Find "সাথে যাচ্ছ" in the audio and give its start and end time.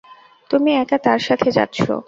1.27-1.77